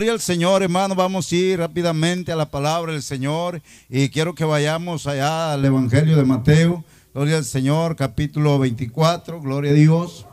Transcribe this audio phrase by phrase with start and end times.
[0.00, 0.94] Gloria al Señor, hermano.
[0.94, 5.64] Vamos a ir rápidamente a la palabra del Señor y quiero que vayamos allá al
[5.64, 6.84] Evangelio de Mateo.
[7.12, 9.40] Gloria al Señor, capítulo 24.
[9.40, 10.24] Gloria a Dios.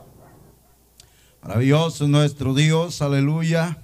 [1.41, 3.81] Maravilloso nuestro Dios, aleluya.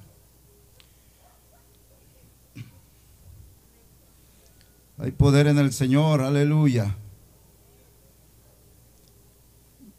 [5.00, 6.95] Hay poder en el Señor, aleluya.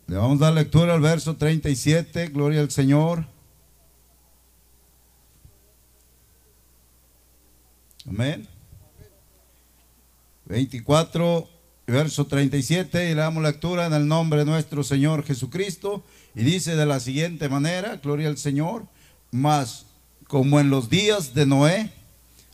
[0.07, 3.32] Le vamos a dar lectura al verso 37, gloria al Señor.
[8.09, 8.49] Amén.
[10.47, 11.49] 24,
[11.87, 16.03] verso 37, y le damos lectura en el nombre de nuestro Señor Jesucristo.
[16.35, 18.87] Y dice de la siguiente manera, gloria al Señor,
[19.31, 19.87] mas
[20.27, 21.93] como en los días de Noé,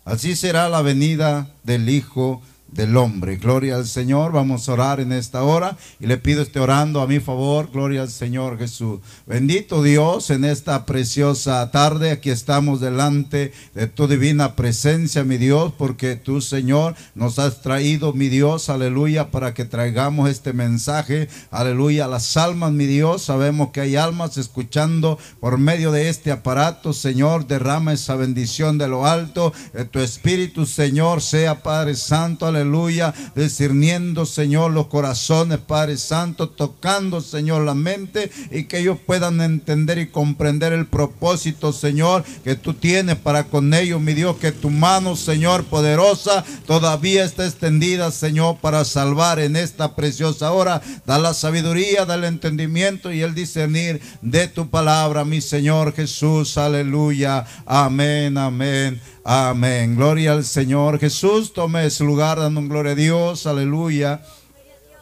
[0.05, 3.37] así será la venida del Hijo del hombre.
[3.37, 4.33] Gloria al Señor.
[4.33, 7.71] Vamos a orar en esta hora y le pido esté orando a mi favor.
[7.73, 9.01] Gloria al Señor Jesús.
[9.27, 12.11] Bendito Dios en esta preciosa tarde.
[12.11, 18.13] Aquí estamos delante de tu divina presencia, mi Dios, porque tú, Señor, nos has traído,
[18.13, 23.23] mi Dios, aleluya, para que traigamos este mensaje, aleluya, a las almas, mi Dios.
[23.23, 27.47] Sabemos que hay almas escuchando por medio de este aparato, Señor.
[27.47, 29.53] Derrama esa bendición de lo alto.
[29.91, 37.21] Tu Espíritu, Señor, sea Padre Santo, aleluya aleluya, discerniendo, Señor, los corazones, Padre Santo, tocando,
[37.21, 42.75] Señor, la mente y que ellos puedan entender y comprender el propósito, Señor, que tú
[42.75, 48.59] tienes para con ellos, mi Dios, que tu mano, Señor, poderosa, todavía está extendida, Señor,
[48.59, 50.83] para salvar en esta preciosa hora.
[51.07, 56.59] Da la sabiduría, da el entendimiento y el discernir de tu palabra, mi Señor Jesús,
[56.59, 59.01] aleluya, amén, amén.
[59.31, 59.95] Amén.
[59.95, 60.99] Gloria al Señor.
[60.99, 63.47] Jesús, tome su lugar dando gloria a Dios.
[63.47, 64.23] Aleluya.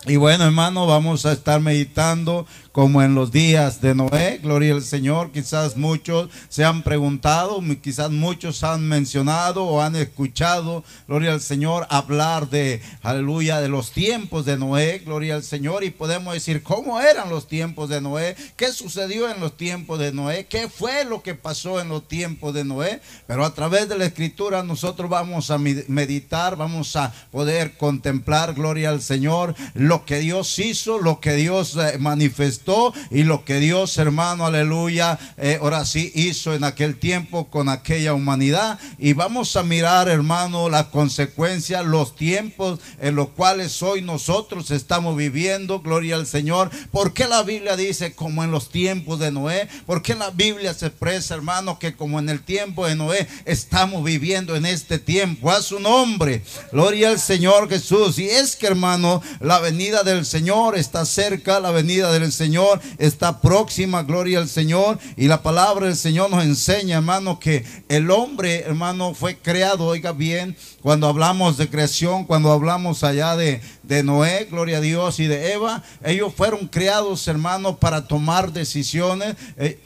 [0.04, 4.82] Y bueno, hermano, vamos a estar meditando como en los días de Noé, gloria al
[4.82, 5.32] Señor.
[5.32, 11.86] Quizás muchos se han preguntado, quizás muchos han mencionado o han escuchado, gloria al Señor,
[11.88, 15.84] hablar de, aleluya, de los tiempos de Noé, gloria al Señor.
[15.84, 18.36] Y podemos decir, ¿cómo eran los tiempos de Noé?
[18.56, 20.44] ¿Qué sucedió en los tiempos de Noé?
[20.44, 23.00] ¿Qué fue lo que pasó en los tiempos de Noé?
[23.26, 28.90] Pero a través de la escritura nosotros vamos a meditar, vamos a poder contemplar, gloria
[28.90, 29.54] al Señor,
[29.86, 35.18] lo que Dios hizo, lo que Dios eh, manifestó y lo que Dios, hermano, aleluya,
[35.36, 38.78] eh, ahora sí hizo en aquel tiempo con aquella humanidad.
[38.98, 45.16] Y vamos a mirar, hermano, las consecuencias, los tiempos en los cuales hoy nosotros estamos
[45.16, 46.70] viviendo, gloria al Señor.
[46.90, 49.68] ¿Por qué la Biblia dice como en los tiempos de Noé?
[49.86, 54.02] ¿Por qué la Biblia se expresa, hermano, que como en el tiempo de Noé estamos
[54.04, 55.50] viviendo en este tiempo?
[55.50, 56.42] A su nombre,
[56.72, 58.18] gloria al Señor Jesús.
[58.18, 63.42] Y es que, hermano, la venida del Señor está cerca, la venida del Señor está
[63.42, 64.98] próxima, gloria al Señor.
[65.18, 70.12] Y la palabra del Señor nos enseña, hermano, que el hombre, hermano, fue creado, oiga
[70.12, 75.26] bien, cuando hablamos de creación, cuando hablamos allá de, de Noé, gloria a Dios, y
[75.26, 79.36] de Eva, ellos fueron creados, hermano, para tomar decisiones.
[79.58, 79.78] Eh,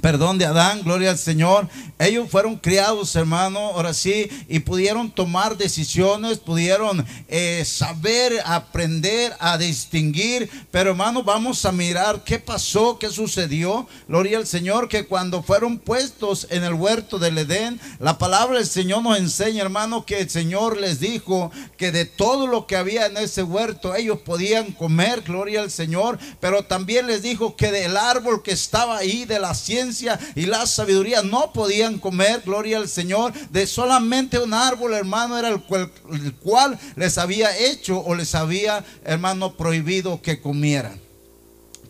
[0.00, 1.68] perdón de Adán, gloria al Señor.
[1.98, 9.58] Ellos fueron criados, hermano, ahora sí, y pudieron tomar decisiones, pudieron eh, saber, aprender a
[9.58, 10.50] distinguir.
[10.70, 13.86] Pero, hermano, vamos a mirar qué pasó, qué sucedió.
[14.08, 18.66] Gloria al Señor, que cuando fueron puestos en el huerto del Edén, la palabra del
[18.66, 23.06] Señor nos enseña, hermano, que el Señor les dijo que de todo lo que había
[23.06, 26.18] en ese huerto, ellos podían comer, gloria al Señor.
[26.40, 29.89] Pero también les dijo que del árbol que estaba ahí, de la ciencia,
[30.34, 35.48] y la sabiduría no podían comer, gloria al Señor, de solamente un árbol, hermano, era
[35.48, 41.09] el cual, el cual les había hecho o les había, hermano, prohibido que comieran.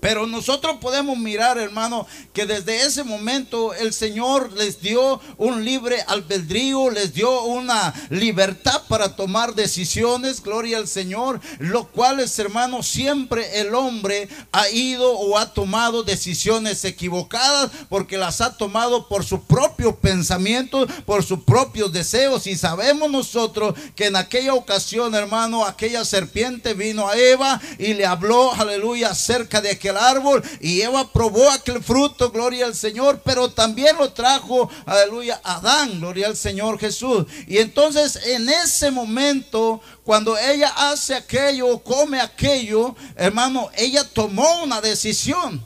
[0.00, 6.03] Pero nosotros podemos mirar, hermano, que desde ese momento el Señor les dio un libre
[6.06, 12.83] albedrío, les dio una libertad para tomar decisiones, gloria al Señor, lo cual es, hermano,
[12.83, 19.25] siempre el hombre ha ido o ha tomado decisiones equivocadas porque las ha tomado por
[19.25, 22.47] sus propios pensamientos, por sus propios deseos.
[22.47, 28.07] Y sabemos nosotros que en aquella ocasión, hermano, aquella serpiente vino a Eva y le
[28.07, 33.51] habló, aleluya, acerca de que árbol y Eva probó aquel fruto, gloria al Señor, pero
[33.51, 37.27] también lo trajo, aleluya, Adán, gloria al Señor Jesús.
[37.47, 44.81] Y entonces en ese momento, cuando ella hace aquello, come aquello, hermano, ella tomó una
[44.81, 45.65] decisión.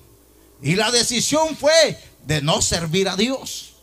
[0.63, 3.74] Y la decisión fue de no servir a Dios.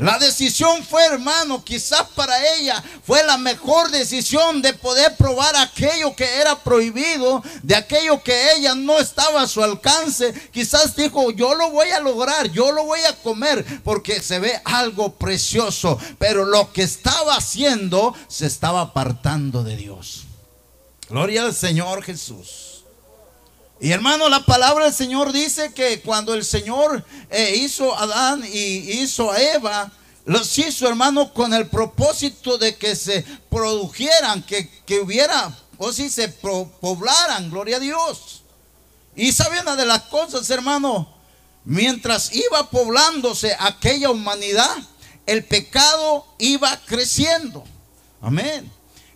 [0.00, 6.16] La decisión fue, hermano, quizás para ella fue la mejor decisión de poder probar aquello
[6.16, 10.32] que era prohibido, de aquello que ella no estaba a su alcance.
[10.52, 14.58] Quizás dijo, yo lo voy a lograr, yo lo voy a comer, porque se ve
[14.64, 15.98] algo precioso.
[16.18, 20.22] Pero lo que estaba haciendo se estaba apartando de Dios.
[21.10, 22.69] Gloria al Señor Jesús.
[23.80, 28.44] Y hermano, la palabra del Señor dice que cuando el Señor eh, hizo a Adán
[28.44, 29.90] y hizo a Eva,
[30.26, 36.28] los hizo, hermano, con el propósito de que se produjeran, que, hubiera, o si se
[36.28, 38.42] poblaran, gloria a Dios.
[39.16, 41.08] Y saben una de las cosas, hermano,
[41.64, 44.76] mientras iba poblándose aquella humanidad,
[45.24, 47.64] el pecado iba creciendo.
[48.20, 48.70] Amén.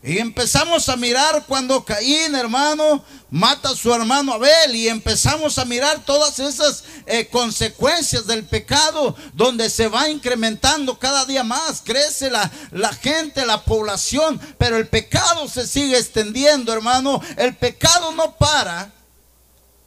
[0.06, 5.64] Y empezamos a mirar cuando Caín, hermano, mata a su hermano Abel y empezamos a
[5.64, 12.30] mirar todas esas eh, consecuencias del pecado donde se va incrementando cada día más, crece
[12.30, 18.36] la, la gente, la población, pero el pecado se sigue extendiendo, hermano, el pecado no
[18.36, 18.92] para.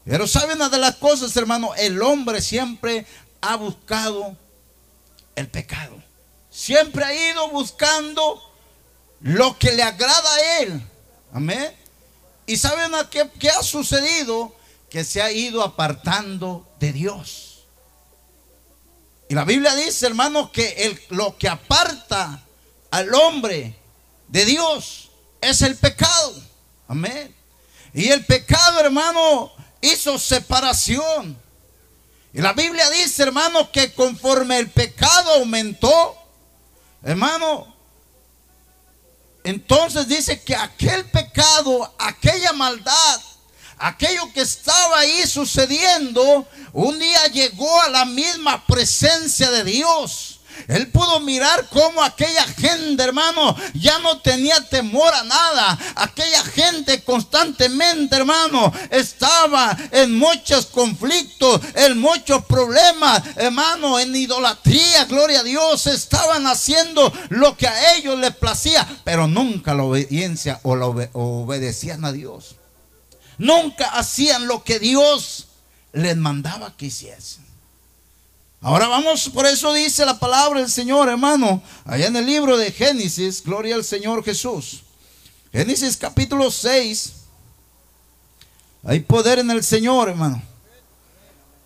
[0.04, 3.06] Pero saben una de las cosas, hermano, el hombre siempre
[3.40, 4.36] ha buscado
[5.36, 6.02] el pecado.
[6.50, 8.47] Siempre ha ido buscando
[9.22, 10.82] lo que le agrada a Él.
[11.34, 11.76] Amén.
[12.46, 14.56] ¿Y saben a qué, ha sucedido?
[14.90, 17.66] Que se ha ido apartando de Dios.
[19.30, 22.42] Y la Biblia dice, hermanos, que lo que aparta
[22.90, 23.76] al hombre
[24.30, 25.10] de Dios
[25.42, 26.34] es el pecado.
[26.88, 27.36] Amén.
[27.94, 31.38] Y el pecado, hermano, hizo separación.
[32.32, 36.16] Y la Biblia dice, hermano, que conforme el pecado aumentó,
[37.04, 37.76] hermano,
[39.48, 43.22] entonces dice que aquel pecado, aquella maldad,
[43.78, 50.37] aquello que estaba ahí sucediendo, un día llegó a la misma presencia de Dios.
[50.68, 55.80] Él pudo mirar cómo aquella gente, hermano, ya no tenía temor a nada.
[55.96, 65.40] Aquella gente constantemente, hermano, estaba en muchos conflictos, en muchos problemas, hermano, en idolatría, gloria
[65.40, 65.88] a Dios.
[65.88, 72.04] Estaban haciendo lo que a ellos les placía, pero nunca la obediencia o la obedecían
[72.06, 72.56] a Dios.
[73.38, 75.48] Nunca hacían lo que Dios
[75.94, 77.47] les mandaba que hiciesen.
[78.62, 82.72] Ahora vamos, por eso dice la palabra del Señor, hermano, allá en el libro de
[82.72, 84.82] Génesis, gloria al Señor Jesús.
[85.52, 87.14] Génesis capítulo 6.
[88.84, 90.42] Hay poder en el Señor, hermano.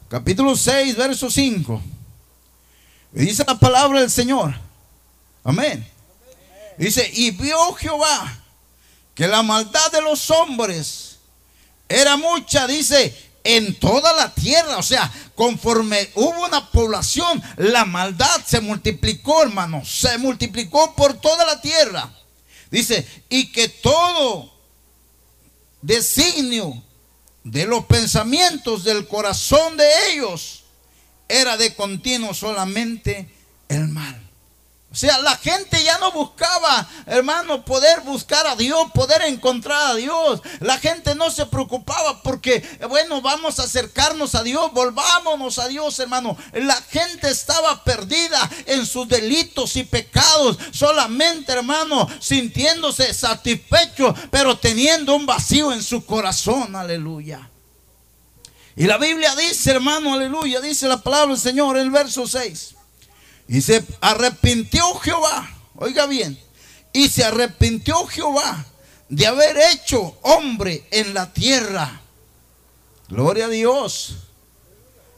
[0.09, 1.81] Capítulo 6, verso 5.
[3.13, 4.53] Y dice la palabra del Señor.
[5.43, 5.87] Amén.
[6.77, 8.39] Dice, y vio Jehová
[9.15, 11.17] que la maldad de los hombres
[11.87, 14.77] era mucha, dice, en toda la tierra.
[14.77, 15.11] O sea,
[15.41, 19.83] conforme hubo una población, la maldad se multiplicó, hermano.
[19.83, 22.13] Se multiplicó por toda la tierra.
[22.69, 24.53] Dice, y que todo
[25.81, 26.83] designio
[27.43, 30.61] de los pensamientos del corazón de ellos
[31.27, 33.27] era de continuo solamente
[33.67, 34.20] el mal.
[34.91, 39.95] O sea, la gente ya no buscaba, hermano, poder buscar a Dios, poder encontrar a
[39.95, 40.41] Dios.
[40.59, 45.97] La gente no se preocupaba porque, bueno, vamos a acercarnos a Dios, volvámonos a Dios,
[45.99, 46.35] hermano.
[46.51, 55.15] La gente estaba perdida en sus delitos y pecados, solamente, hermano, sintiéndose satisfecho, pero teniendo
[55.15, 57.49] un vacío en su corazón, aleluya.
[58.75, 62.75] Y la Biblia dice, hermano, aleluya, dice la palabra del Señor en el verso 6.
[63.51, 66.39] Y se arrepintió Jehová, oiga bien,
[66.93, 68.65] y se arrepintió Jehová
[69.09, 71.99] de haber hecho hombre en la tierra.
[73.09, 74.15] Gloria a Dios.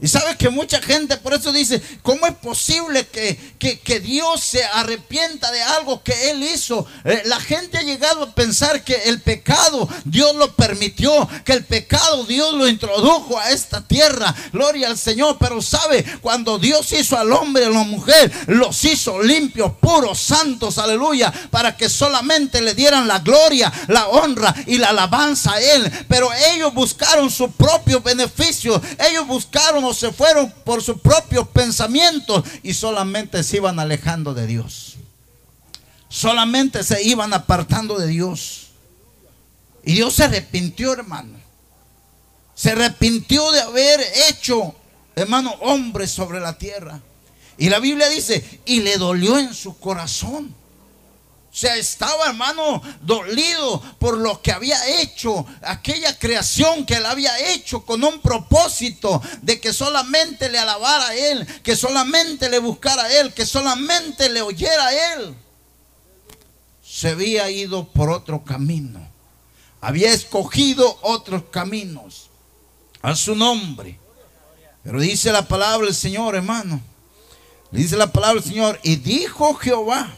[0.04, 4.62] Y sabes que mucha gente por eso dice, ¿cómo es posible que, que, Dios se
[4.62, 6.86] arrepienta de algo que Él hizo?
[7.06, 11.64] Eh, la gente ha llegado a pensar que el pecado Dios lo permitió, que el
[11.64, 14.36] pecado Dios lo introdujo a esta tierra.
[14.52, 15.38] Gloria al Señor.
[15.40, 20.20] Pero sabe, cuando Dios hizo al hombre y a la mujer, los hizo limpios, puros,
[20.20, 25.62] santos, aleluya, para que solamente le dieran la gloria, la honra y la alabanza a
[25.62, 25.90] Él.
[26.10, 28.82] Pero ellos buscaron su propio beneficio.
[29.00, 34.96] Ellos buscaron se fueron por sus propios pensamientos y solamente se iban alejando de Dios.
[36.10, 38.68] Solamente se iban apartando de Dios.
[39.84, 41.40] Y Dios se arrepintió, hermano.
[42.56, 44.76] Se arrepintió de haber hecho,
[45.16, 47.02] hermano, hombre sobre la tierra.
[47.58, 50.56] Y la Biblia dice, y le dolió en su corazón.
[51.54, 57.86] Sea, estaba hermano dolido por lo que había hecho, aquella creación que él había hecho
[57.86, 63.20] con un propósito de que solamente le alabara a él, que solamente le buscara a
[63.20, 65.36] él, que solamente le oyera a él.
[66.84, 69.08] Se había ido por otro camino,
[69.80, 72.32] había escogido otros caminos
[73.04, 74.00] a su nombre.
[74.84, 76.82] Pero dice la palabra del Señor, hermano.
[77.70, 80.16] Dice la palabra del Señor, y dijo Jehová,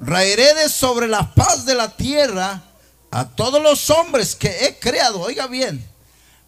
[0.00, 2.62] raeré sobre la paz de la tierra
[3.10, 5.20] a todos los hombres que he creado.
[5.20, 5.86] Oiga bien,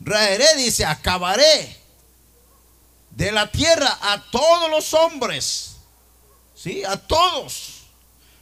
[0.00, 1.78] raeré, dice, acabaré
[3.10, 5.72] de la tierra a todos los hombres.
[6.56, 7.82] Sí, a todos.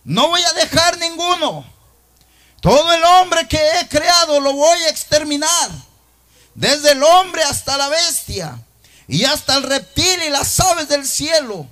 [0.04, 1.64] No voy a dejar ninguno.
[2.60, 5.70] Todo el hombre que he creado lo voy a exterminar.
[6.54, 8.58] Desde el hombre hasta la bestia.
[9.08, 11.66] Y hasta el reptil y las aves del cielo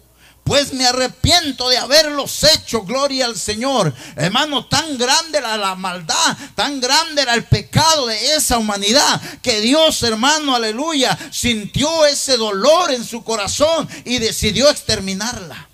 [0.49, 3.95] pues me arrepiento de haberlos hecho, gloria al Señor.
[4.17, 9.61] Hermano, tan grande era la maldad, tan grande era el pecado de esa humanidad, que
[9.61, 15.69] Dios, hermano, aleluya, sintió ese dolor en su corazón y decidió exterminarla.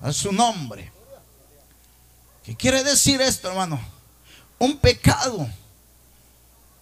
[0.00, 0.90] A su nombre.
[2.42, 3.78] ¿Qué quiere decir esto, hermano?
[4.58, 5.46] Un pecado,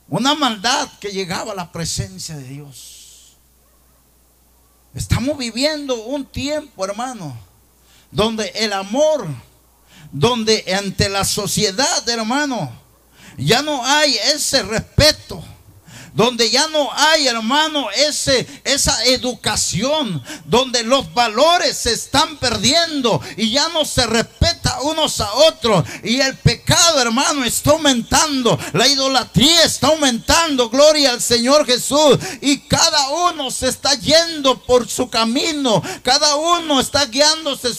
[0.09, 3.02] una maldad que llegaba a la presencia de Dios.
[4.95, 7.37] Estamos viviendo un tiempo, hermano,
[8.11, 9.27] donde el amor,
[10.11, 12.71] donde ante la sociedad, hermano,
[13.39, 15.43] ya no hay ese respeto
[16.15, 23.51] donde ya no hay, hermano, ese, esa educación, donde los valores se están perdiendo y
[23.51, 25.85] ya no se respeta unos a otros.
[26.03, 28.59] Y el pecado, hermano, está aumentando.
[28.73, 30.69] La idolatría está aumentando.
[30.69, 32.19] Gloria al Señor Jesús.
[32.41, 35.83] Y cada uno se está yendo por su camino.
[36.03, 37.71] Cada uno está guiándose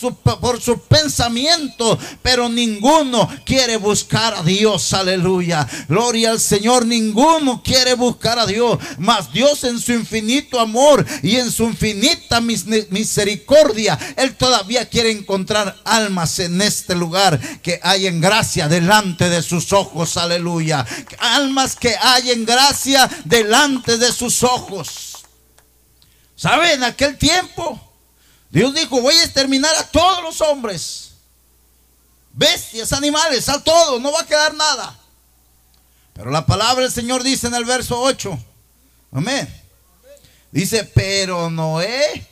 [0.42, 2.00] por su pensamiento.
[2.22, 4.94] Pero ninguno quiere buscar a Dios.
[4.94, 5.68] Aleluya.
[5.88, 6.86] Gloria al Señor.
[6.86, 8.78] Ninguno quiere buscar a Dios.
[8.98, 15.80] Mas Dios en su infinito amor y en su infinita misericordia, Él todavía quiere encontrar
[15.84, 20.18] almas en este lugar que hay en gracia delante de sus ojos.
[20.18, 20.86] Aleluya.
[21.20, 25.24] Almas que hay en gracia delante de sus ojos.
[26.36, 26.72] ¿Saben?
[26.72, 27.80] En aquel tiempo,
[28.50, 31.12] Dios dijo, voy a exterminar a todos los hombres.
[32.32, 34.98] Bestias, animales, a todos, no va a quedar nada.
[36.14, 38.38] Pero la palabra del Señor dice en el verso 8.
[39.12, 39.48] Amén.
[40.52, 42.26] Dice, pero Noé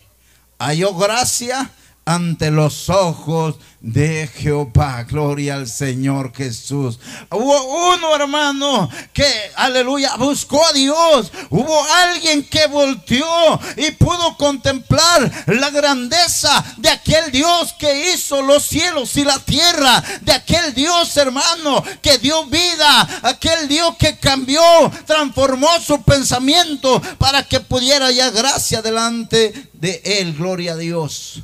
[0.60, 1.72] halló gracia
[2.06, 5.04] ante los ojos de Jehová.
[5.04, 7.00] Gloria al Señor Jesús.
[7.30, 11.32] Hubo uno, hermano, que, aleluya, buscó a Dios.
[11.50, 18.64] Hubo alguien que volteó y pudo contemplar la grandeza de aquel Dios que hizo los
[18.64, 20.04] cielos y la tierra.
[20.22, 23.22] De aquel Dios, hermano, que dio vida.
[23.24, 24.62] Aquel Dios que cambió,
[25.06, 30.34] transformó su pensamiento para que pudiera ya gracia delante de él.
[30.34, 31.42] Gloria a Dios.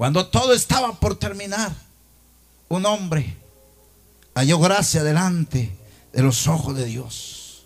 [0.00, 1.72] Cuando todo estaba por terminar,
[2.70, 3.36] un hombre
[4.34, 5.76] halló gracia delante
[6.14, 7.64] de los ojos de Dios.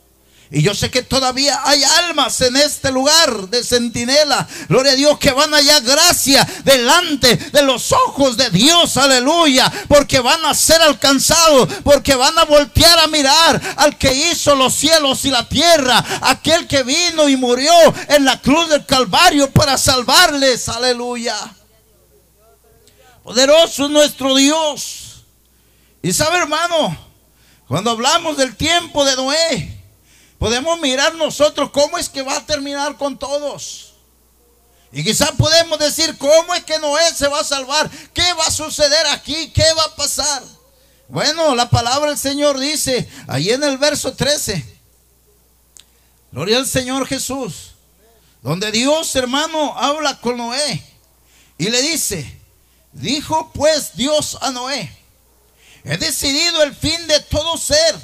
[0.51, 4.49] Y yo sé que todavía hay almas en este lugar de centinela.
[4.69, 8.97] Gloria a Dios que van a hallar gracia delante de los ojos de Dios.
[8.97, 9.73] Aleluya.
[9.87, 11.69] Porque van a ser alcanzados.
[11.85, 16.05] Porque van a voltear a mirar al que hizo los cielos y la tierra.
[16.23, 17.73] Aquel que vino y murió
[18.09, 20.69] en la cruz del Calvario para salvarles.
[20.69, 21.37] Aleluya.
[23.25, 25.25] Poderoso nuestro Dios.
[26.03, 26.97] Y sabe, hermano,
[27.67, 29.83] cuando hablamos del tiempo de Noé,
[30.39, 33.95] podemos mirar nosotros cómo es que va a terminar con todos.
[34.93, 38.51] Y quizás podemos decir cómo es que Noé se va a salvar, qué va a
[38.51, 40.43] suceder aquí, qué va a pasar.
[41.09, 44.75] Bueno, la palabra del Señor dice, ahí en el verso 13,
[46.31, 47.71] Gloria al Señor Jesús,
[48.43, 50.85] donde Dios, hermano, habla con Noé
[51.57, 52.44] y le dice,
[52.95, 54.91] Dijo pues Dios a Noé,
[55.85, 57.95] he decidido el fin de todo ser,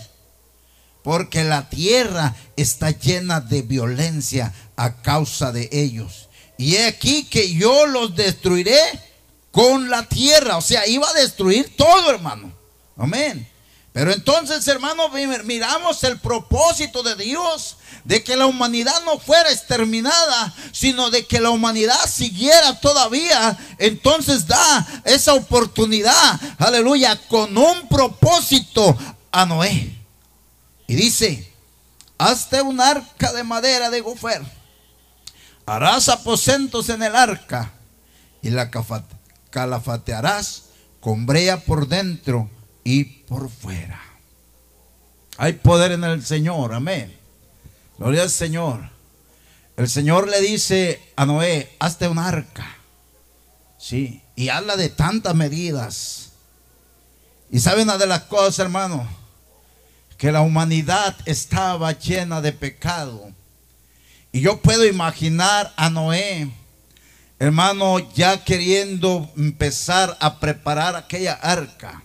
[1.02, 6.28] porque la tierra está llena de violencia a causa de ellos.
[6.58, 8.78] Y he aquí que yo los destruiré
[9.50, 10.58] con la tierra.
[10.58, 12.52] O sea, iba a destruir todo, hermano.
[12.96, 13.48] Amén.
[13.92, 15.08] Pero entonces, hermano,
[15.44, 21.40] miramos el propósito de Dios de que la humanidad no fuera exterminada, sino de que
[21.40, 23.58] la humanidad siguiera todavía.
[23.78, 28.96] Entonces da esa oportunidad, aleluya, con un propósito
[29.32, 29.96] a Noé.
[30.86, 31.52] Y dice,
[32.16, 34.42] hazte un arca de madera de gofer,
[35.66, 37.72] harás aposentos en el arca
[38.40, 38.70] y la
[39.50, 40.62] calafatearás
[41.00, 42.48] con brea por dentro
[42.84, 44.00] y por fuera.
[45.36, 47.16] Hay poder en el Señor, amén.
[47.98, 48.90] Gloria al Señor.
[49.76, 52.76] El Señor le dice a Noé, hazte un arca.
[53.78, 56.32] Sí, y habla de tantas medidas.
[57.50, 59.08] Y sabe una de las cosas, hermano,
[60.18, 63.32] que la humanidad estaba llena de pecado.
[64.32, 66.50] Y yo puedo imaginar a Noé,
[67.38, 72.02] hermano, ya queriendo empezar a preparar aquella arca.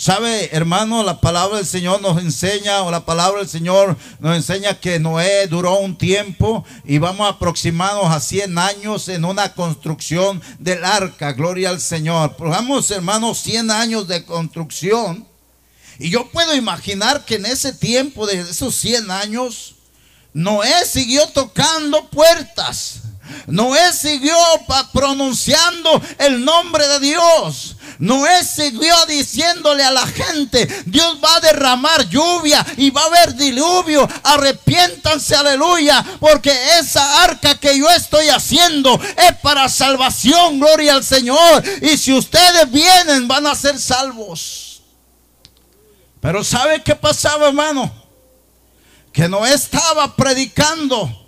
[0.00, 4.80] Sabe, hermano, la palabra del Señor nos enseña, o la palabra del Señor nos enseña
[4.80, 10.86] que Noé duró un tiempo y vamos aproximados a 100 años en una construcción del
[10.86, 12.34] arca, gloria al Señor.
[12.38, 15.28] Vamos, hermano, 100 años de construcción.
[15.98, 19.74] Y yo puedo imaginar que en ese tiempo de esos 100 años,
[20.32, 23.00] Noé siguió tocando puertas.
[23.46, 24.34] Noé siguió
[24.94, 27.76] pronunciando el nombre de Dios.
[28.00, 33.34] Noé siguió diciéndole a la gente, Dios va a derramar lluvia y va a haber
[33.34, 34.08] diluvio.
[34.22, 41.62] Arrepiéntanse, aleluya, porque esa arca que yo estoy haciendo es para salvación, gloria al Señor.
[41.82, 44.82] Y si ustedes vienen, van a ser salvos.
[46.20, 47.92] Pero ¿sabe qué pasaba, hermano?
[49.12, 51.20] Que Noé estaba predicando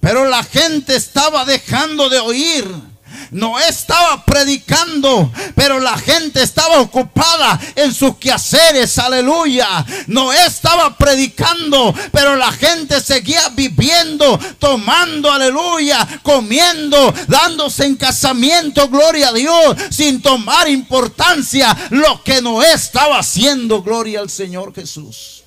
[0.00, 2.89] pero la gente estaba dejando de oír.
[3.30, 9.86] No estaba predicando, pero la gente estaba ocupada en sus quehaceres, aleluya.
[10.08, 19.28] No estaba predicando, pero la gente seguía viviendo, tomando, aleluya, comiendo, dándose en casamiento, gloria
[19.28, 25.44] a Dios, sin tomar importancia lo que no estaba haciendo, gloria al Señor Jesús.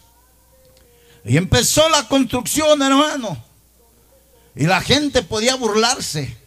[1.26, 3.44] Y empezó la construcción, hermano.
[4.56, 6.43] Y la gente podía burlarse.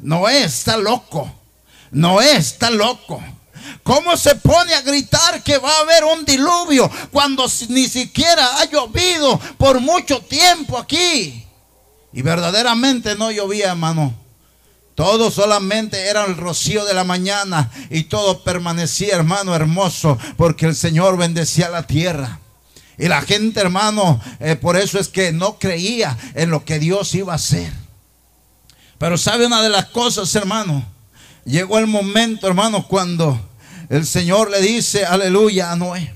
[0.00, 1.30] Noé está loco.
[1.90, 3.22] Noé está loco.
[3.82, 8.64] ¿Cómo se pone a gritar que va a haber un diluvio cuando ni siquiera ha
[8.64, 11.44] llovido por mucho tiempo aquí?
[12.12, 14.14] Y verdaderamente no llovía, hermano.
[14.94, 20.74] Todo solamente era el rocío de la mañana y todo permanecía, hermano, hermoso, porque el
[20.74, 22.40] Señor bendecía la tierra.
[22.98, 27.14] Y la gente, hermano, eh, por eso es que no creía en lo que Dios
[27.14, 27.70] iba a hacer.
[28.98, 30.84] Pero sabe una de las cosas, hermano.
[31.44, 33.38] Llegó el momento, hermano, cuando
[33.88, 36.12] el Señor le dice, aleluya, a Noé.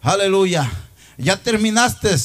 [0.00, 0.70] Aleluya.
[1.16, 2.16] Ya terminaste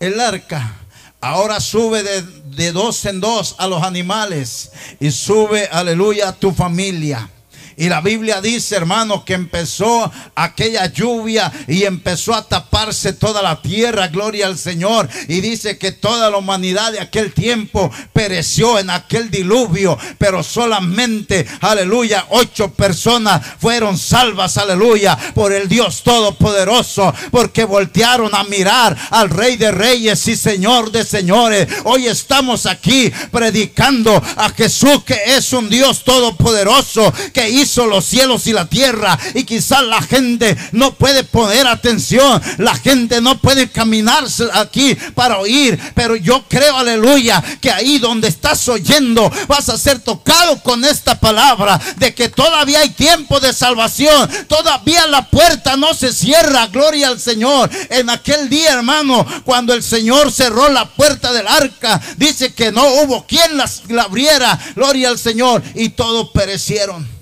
[0.00, 0.74] el arca.
[1.20, 4.70] Ahora sube de, de dos en dos a los animales.
[5.00, 7.30] Y sube, aleluya, a tu familia.
[7.76, 13.60] Y la Biblia dice, hermano, que empezó aquella lluvia y empezó a taparse toda la
[13.60, 15.08] tierra, gloria al Señor.
[15.28, 21.46] Y dice que toda la humanidad de aquel tiempo pereció en aquel diluvio, pero solamente,
[21.60, 29.30] aleluya, ocho personas fueron salvas, aleluya, por el Dios Todopoderoso, porque voltearon a mirar al
[29.30, 31.68] Rey de Reyes y Señor de Señores.
[31.84, 38.46] Hoy estamos aquí predicando a Jesús que es un Dios Todopoderoso que hizo los cielos
[38.46, 39.18] y la tierra.
[39.34, 42.40] Y quizás la gente no puede poner atención.
[42.58, 45.78] La gente no puede caminarse aquí para oír.
[45.94, 51.18] Pero yo creo, aleluya, que ahí donde estás oyendo vas a ser tocado con esta
[51.18, 54.30] palabra de que todavía hay tiempo de salvación.
[54.48, 56.68] Todavía la puerta no se cierra.
[56.68, 57.70] Gloria al Señor.
[57.90, 62.86] En aquel día, hermano, cuando el Señor cerró la puerta del arca, dice que no
[62.86, 64.58] hubo quien la abriera.
[64.74, 65.62] Gloria al Señor.
[65.74, 67.13] Y todos perecieron.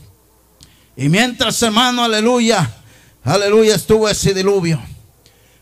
[0.96, 2.70] Y mientras, hermano, aleluya,
[3.24, 4.80] aleluya, estuvo ese diluvio.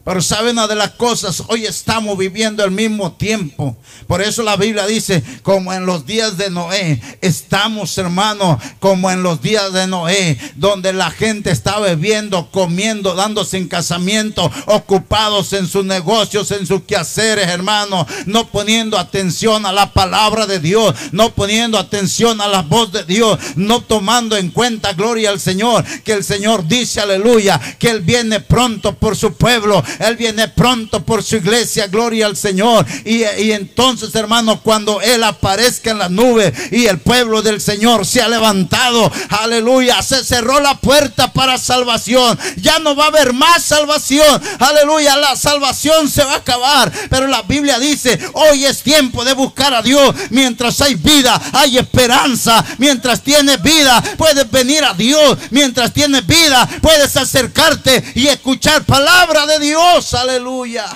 [0.03, 3.77] Pero saben una de las cosas, hoy estamos viviendo el mismo tiempo.
[4.07, 9.23] Por eso la Biblia dice, como en los días de Noé, estamos hermanos, como en
[9.23, 15.67] los días de Noé, donde la gente estaba bebiendo, comiendo, dándose en casamiento, ocupados en
[15.67, 21.35] sus negocios, en sus quehaceres, hermanos, no poniendo atención a la palabra de Dios, no
[21.35, 26.15] poniendo atención a la voz de Dios, no tomando en cuenta, gloria al Señor, que
[26.15, 31.23] el Señor dice, aleluya, que Él viene pronto por su pueblo él viene pronto por
[31.23, 32.87] su iglesia, gloria al Señor.
[33.05, 33.23] Y,
[33.53, 38.29] entonces, hermano, cuando Él aparezca en la nube y el pueblo del Señor se ha
[38.29, 42.39] levantado, aleluya, se cerró la puerta para salvación.
[42.57, 46.93] Ya no va a haber más salvación, aleluya, la salvación se va a acabar.
[47.09, 50.15] Pero la Biblia dice, hoy es tiempo de buscar a Dios.
[50.31, 52.65] Mientras hay vida, hay esperanza.
[52.79, 55.39] Mientras tienes vida, puedes venir a Dios.
[55.51, 59.80] Mientras tienes vida, puedes acercarte y escuchar palabra de Dios
[60.15, 60.87] aleluya.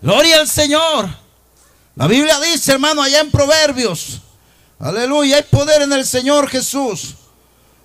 [0.00, 1.08] Gloria al Señor.
[1.94, 4.20] La Biblia dice, hermano, allá en Proverbios,
[4.78, 7.14] aleluya, hay poder en el Señor Jesús.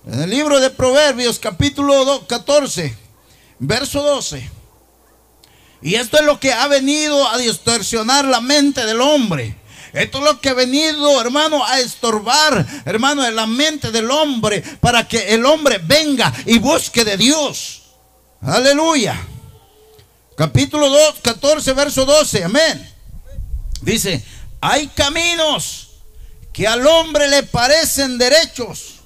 [0.06, 2.96] En el libro de Proverbios, capítulo 14,
[3.58, 4.50] verso 12.
[5.82, 9.56] Y esto es lo que ha venido a distorsionar la mente del hombre.
[9.92, 14.62] Esto es lo que ha venido, hermano, a estorbar, hermano, en la mente del hombre
[14.80, 17.82] para que el hombre venga y busque de Dios.
[18.40, 19.20] Aleluya.
[20.38, 22.44] Capítulo 2, 14, verso 12.
[22.44, 22.88] Amén.
[23.82, 24.22] Dice,
[24.60, 25.88] hay caminos
[26.52, 29.00] que al hombre le parecen derechos,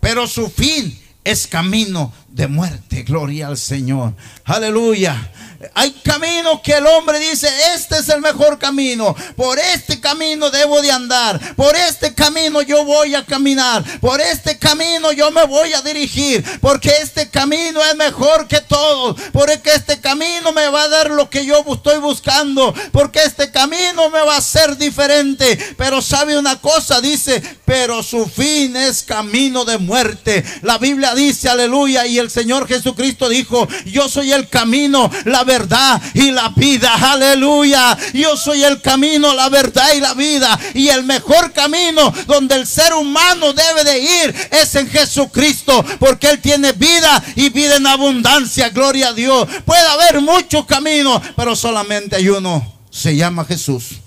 [0.00, 3.04] pero su fin es camino de muerte.
[3.04, 4.16] Gloria al Señor.
[4.44, 5.30] Aleluya.
[5.74, 9.14] Hay caminos que el hombre dice, este es el mejor camino.
[9.36, 11.40] Por este camino debo de andar.
[11.56, 13.82] Por este camino yo voy a caminar.
[14.00, 16.44] Por este camino yo me voy a dirigir.
[16.60, 19.16] Porque este camino es mejor que todo.
[19.32, 22.74] Porque este camino me va a dar lo que yo estoy buscando.
[22.92, 25.56] Porque este camino me va a ser diferente.
[25.76, 30.44] Pero sabe una cosa, dice, pero su fin es camino de muerte.
[30.62, 32.06] La Biblia dice, aleluya.
[32.06, 35.53] Y el Señor Jesucristo dijo, yo soy el camino, la verdad
[36.14, 36.94] y la vida.
[36.94, 37.96] Aleluya.
[38.12, 40.58] Yo soy el camino, la verdad y la vida.
[40.74, 45.84] Y el mejor camino donde el ser humano debe de ir es en Jesucristo.
[45.98, 48.70] Porque Él tiene vida y vida en abundancia.
[48.70, 49.48] Gloria a Dios.
[49.64, 52.74] Puede haber muchos caminos, pero solamente hay uno.
[52.90, 54.00] Se llama Jesús.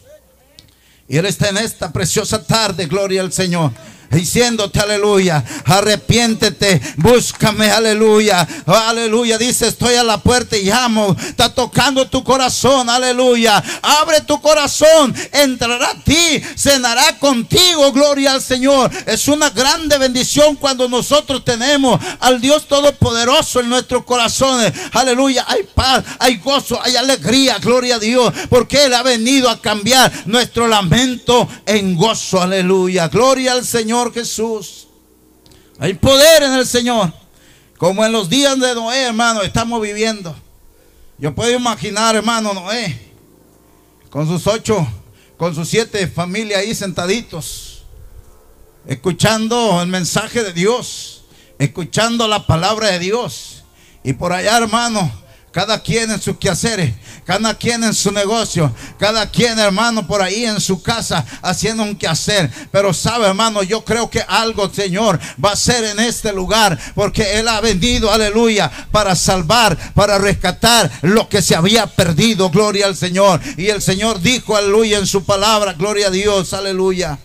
[1.10, 2.86] Y Él está en esta preciosa tarde.
[2.86, 3.72] Gloria al Señor
[4.10, 12.08] diciéndote aleluya, arrepiéntete, búscame, aleluya, aleluya, dice estoy a la puerta y llamo, está tocando
[12.08, 19.28] tu corazón, aleluya, abre tu corazón, entrará a ti, cenará contigo, gloria al Señor, es
[19.28, 26.04] una grande bendición cuando nosotros tenemos al Dios Todopoderoso en nuestros corazones, aleluya, hay paz,
[26.20, 31.48] hay gozo, hay alegría, gloria a Dios, porque Él ha venido a cambiar nuestro lamento
[31.66, 33.97] en gozo, aleluya, gloria al Señor.
[34.14, 34.88] Jesús.
[35.80, 37.14] Hay poder en el Señor.
[37.78, 40.36] Como en los días de Noé, hermano, estamos viviendo.
[41.20, 43.00] Yo puedo imaginar, hermano, Noé,
[44.10, 44.88] con sus ocho,
[45.38, 47.84] con sus siete familias ahí sentaditos,
[48.88, 51.24] escuchando el mensaje de Dios,
[51.60, 53.64] escuchando la palabra de Dios.
[54.04, 55.12] Y por allá, hermano,
[55.52, 56.94] cada quien en sus quehaceres,
[57.26, 61.96] cada quien en su negocio, cada quien, hermano, por ahí en su casa haciendo un
[61.96, 62.52] quehacer.
[62.72, 67.40] Pero sabe, hermano, yo creo que algo, Señor, va a ser en este lugar, porque
[67.40, 72.50] Él ha venido, aleluya, para salvar, para rescatar lo que se había perdido.
[72.50, 73.42] Gloria al Señor.
[73.58, 77.18] Y el Señor dijo, aleluya, en su palabra, gloria a Dios, aleluya.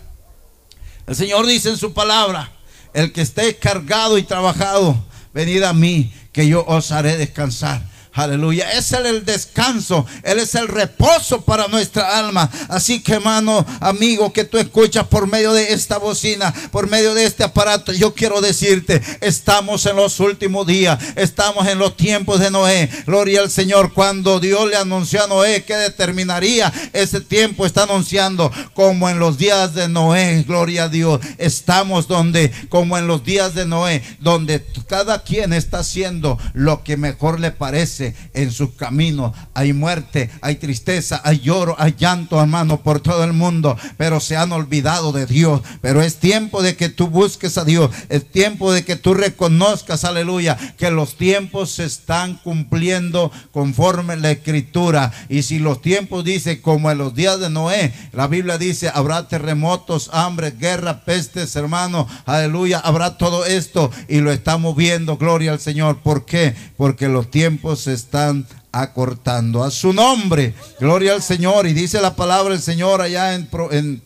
[1.05, 2.51] El Señor dice en su palabra,
[2.93, 7.92] el que esté cargado y trabajado, venid a mí, que yo os haré descansar.
[8.13, 8.71] Aleluya.
[8.73, 10.05] Es el descanso.
[10.21, 12.47] Él es el reposo para nuestra alma.
[12.69, 17.25] Así que hermano, amigo, que tú escuchas por medio de esta bocina, por medio de
[17.25, 20.99] este aparato, yo quiero decirte, estamos en los últimos días.
[21.15, 22.87] Estamos en los tiempos de Noé.
[23.07, 23.93] Gloria al Señor.
[23.93, 29.39] Cuando Dios le anunció a Noé que determinaría ese tiempo, está anunciando como en los
[29.39, 30.43] días de Noé.
[30.47, 31.19] Gloria a Dios.
[31.39, 36.95] Estamos donde, como en los días de Noé, donde cada quien está haciendo lo que
[36.95, 38.02] mejor le parece
[38.33, 39.35] en sus caminos.
[39.53, 43.77] Hay muerte, hay tristeza, hay lloro, hay llanto, hermano, por todo el mundo.
[43.97, 45.61] Pero se han olvidado de Dios.
[45.81, 47.91] Pero es tiempo de que tú busques a Dios.
[48.09, 54.31] Es tiempo de que tú reconozcas, aleluya, que los tiempos se están cumpliendo conforme la
[54.31, 55.11] escritura.
[55.29, 59.27] Y si los tiempos dice como en los días de Noé, la Biblia dice, habrá
[59.27, 65.59] terremotos, hambre, guerra, pestes, hermano, aleluya, habrá todo esto y lo estamos viendo, gloria al
[65.59, 65.99] Señor.
[65.99, 66.55] ¿Por qué?
[66.77, 69.63] Porque los tiempos se están acortando.
[69.63, 71.67] A su nombre, gloria al Señor.
[71.67, 74.01] Y dice la palabra del Señor allá en, en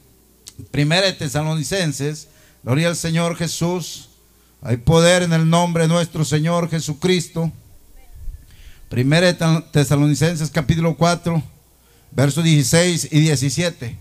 [0.72, 2.28] Primera de Tesalonicenses,
[2.64, 4.10] gloria al Señor Jesús.
[4.62, 7.52] Hay poder en el nombre de nuestro Señor Jesucristo.
[8.90, 9.36] Primera
[9.72, 11.44] Tesalonicenses capítulo 4,
[12.12, 13.98] versos 16 y 17.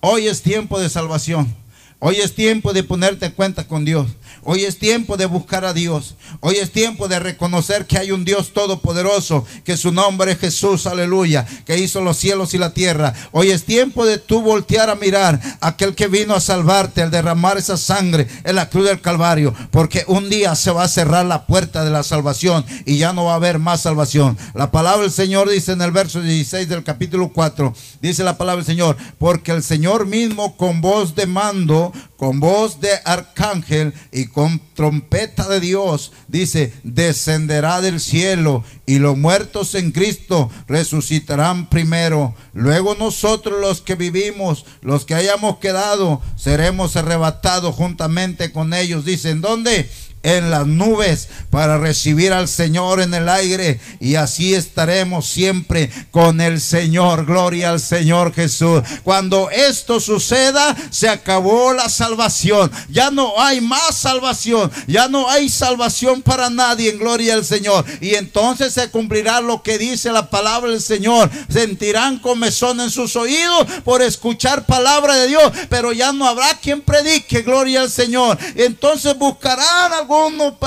[0.00, 1.54] Hoy es tiempo de salvación.
[2.00, 4.06] Hoy es tiempo de ponerte cuenta con Dios.
[4.44, 6.14] Hoy es tiempo de buscar a Dios.
[6.38, 10.86] Hoy es tiempo de reconocer que hay un Dios todopoderoso, que su nombre es Jesús,
[10.86, 13.14] aleluya, que hizo los cielos y la tierra.
[13.32, 17.10] Hoy es tiempo de tú voltear a mirar a aquel que vino a salvarte, al
[17.10, 21.26] derramar esa sangre en la cruz del Calvario, porque un día se va a cerrar
[21.26, 24.38] la puerta de la salvación y ya no va a haber más salvación.
[24.54, 28.62] La palabra del Señor dice en el verso 16 del capítulo 4, dice la palabra
[28.62, 34.26] del Señor, porque el Señor mismo con voz de mando con voz de arcángel y
[34.26, 42.34] con trompeta de Dios, dice, descenderá del cielo y los muertos en Cristo resucitarán primero.
[42.52, 49.04] Luego nosotros los que vivimos, los que hayamos quedado, seremos arrebatados juntamente con ellos.
[49.04, 49.90] Dicen, ¿dónde?
[50.22, 56.40] En las nubes para recibir al Señor en el aire y así estaremos siempre con
[56.40, 57.26] el Señor.
[57.26, 58.82] Gloria al Señor Jesús.
[59.04, 62.70] Cuando esto suceda, se acabó la salvación.
[62.88, 64.70] Ya no hay más salvación.
[64.86, 66.90] Ya no hay salvación para nadie.
[66.90, 67.84] En gloria al Señor.
[68.00, 71.30] Y entonces se cumplirá lo que dice la palabra del Señor.
[71.48, 75.52] Sentirán comezón en sus oídos por escuchar palabra de Dios.
[75.68, 77.42] Pero ya no habrá quien predique.
[77.42, 78.38] Gloria al Señor.
[78.54, 80.07] Entonces buscarán alguno,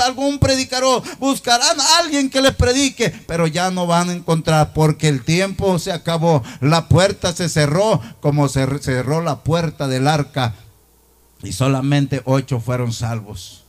[0.05, 1.03] algún predicador.
[1.19, 3.13] Buscarán a alguien que les predique.
[3.27, 6.43] Pero ya no van a encontrar porque el tiempo se acabó.
[6.59, 10.55] La puerta se cerró como se cerró la puerta del arca.
[11.43, 13.61] Y solamente ocho fueron salvos.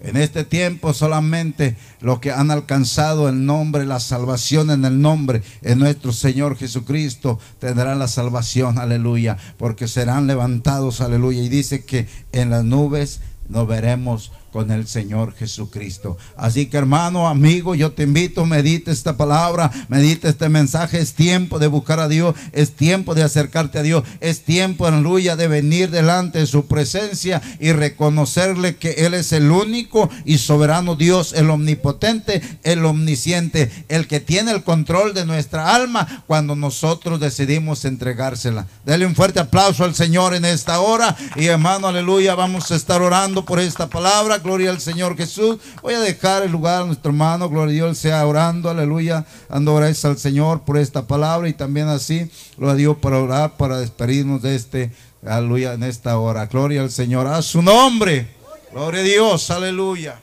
[0.00, 5.42] En este tiempo solamente los que han alcanzado el nombre, la salvación en el nombre
[5.62, 11.42] en nuestro Señor Jesucristo tendrán la salvación, aleluya, porque serán levantados, aleluya.
[11.42, 16.16] Y dice que en las nubes nos veremos con el Señor Jesucristo.
[16.36, 21.00] Así que hermano, amigo, yo te invito, medite esta palabra, medite este mensaje.
[21.00, 25.34] Es tiempo de buscar a Dios, es tiempo de acercarte a Dios, es tiempo, aleluya,
[25.34, 30.94] de venir delante de su presencia y reconocerle que Él es el único y soberano
[30.94, 37.18] Dios, el omnipotente, el omnisciente, el que tiene el control de nuestra alma cuando nosotros
[37.18, 38.68] decidimos entregársela.
[38.86, 43.02] Dele un fuerte aplauso al Señor en esta hora y hermano, aleluya, vamos a estar
[43.02, 45.56] orando por esta palabra gloria al Señor Jesús.
[45.82, 49.74] Voy a dejar el lugar a nuestro hermano, gloria a Dios, sea orando, aleluya, dando
[49.74, 53.78] gracias al Señor por esta palabra y también así, lo a Dios para orar, para
[53.78, 54.92] despedirnos de este,
[55.26, 56.46] aleluya, en esta hora.
[56.46, 58.28] Gloria al Señor, a su nombre.
[58.70, 60.20] Gloria a Dios, aleluya.